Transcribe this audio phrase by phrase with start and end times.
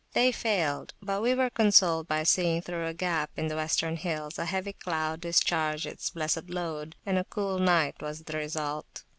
[0.13, 4.39] They failed; but we were consoled by seeing through a gap in the Western hills
[4.39, 9.03] a heavy cloud discharge its blessed load, and a cool night was the result.